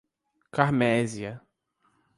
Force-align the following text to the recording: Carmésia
Carmésia 0.51 1.39